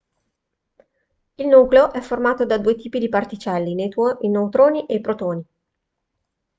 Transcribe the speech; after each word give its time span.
il 1.35 1.45
nucleo 1.47 1.91
è 1.93 2.01
formato 2.01 2.43
da 2.43 2.57
due 2.57 2.73
tipi 2.75 2.97
di 2.97 3.07
particelle 3.07 3.69
i 4.19 4.29
neutroni 4.31 4.87
e 4.87 4.95
i 4.95 4.99
protoni 4.99 5.45